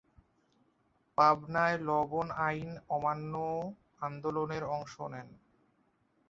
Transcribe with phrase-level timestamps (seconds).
[1.17, 3.33] পাবনায় লবণ আইন অমান্য
[4.01, 5.27] আন্দোলনের অংশ নেন।